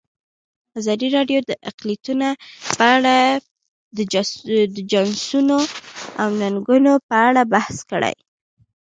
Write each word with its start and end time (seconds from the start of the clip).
ازادي 0.79 1.07
راډیو 1.17 1.39
د 1.49 1.51
اقلیتونه 1.69 2.27
په 2.77 2.83
اړه 2.95 3.17
د 4.75 4.77
چانسونو 4.91 5.59
او 6.21 6.27
ننګونو 6.41 6.93
په 7.09 7.15
اړه 7.27 7.41
بحث 7.53 7.75
کړی. 7.91 8.15